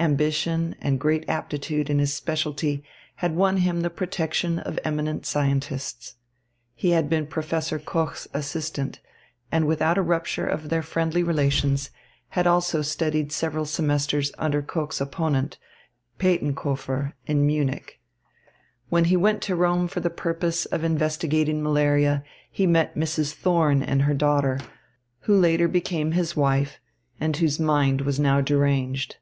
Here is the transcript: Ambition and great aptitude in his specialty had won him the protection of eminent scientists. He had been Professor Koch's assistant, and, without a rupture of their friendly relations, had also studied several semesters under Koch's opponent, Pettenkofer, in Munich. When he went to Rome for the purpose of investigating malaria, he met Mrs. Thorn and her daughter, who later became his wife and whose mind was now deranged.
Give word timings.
Ambition 0.00 0.76
and 0.80 1.00
great 1.00 1.28
aptitude 1.28 1.90
in 1.90 1.98
his 1.98 2.14
specialty 2.14 2.84
had 3.16 3.34
won 3.34 3.56
him 3.56 3.80
the 3.80 3.90
protection 3.90 4.60
of 4.60 4.78
eminent 4.84 5.26
scientists. 5.26 6.14
He 6.76 6.90
had 6.90 7.10
been 7.10 7.26
Professor 7.26 7.80
Koch's 7.80 8.28
assistant, 8.32 9.00
and, 9.50 9.66
without 9.66 9.98
a 9.98 10.02
rupture 10.02 10.46
of 10.46 10.68
their 10.68 10.82
friendly 10.82 11.24
relations, 11.24 11.90
had 12.28 12.46
also 12.46 12.80
studied 12.80 13.32
several 13.32 13.66
semesters 13.66 14.30
under 14.38 14.62
Koch's 14.62 15.00
opponent, 15.00 15.58
Pettenkofer, 16.20 17.14
in 17.26 17.44
Munich. 17.44 18.00
When 18.90 19.06
he 19.06 19.16
went 19.16 19.42
to 19.42 19.56
Rome 19.56 19.88
for 19.88 19.98
the 19.98 20.10
purpose 20.10 20.64
of 20.66 20.84
investigating 20.84 21.60
malaria, 21.60 22.22
he 22.52 22.68
met 22.68 22.94
Mrs. 22.94 23.34
Thorn 23.34 23.82
and 23.82 24.02
her 24.02 24.14
daughter, 24.14 24.60
who 25.22 25.36
later 25.36 25.66
became 25.66 26.12
his 26.12 26.36
wife 26.36 26.78
and 27.18 27.36
whose 27.38 27.58
mind 27.58 28.02
was 28.02 28.20
now 28.20 28.40
deranged. 28.40 29.16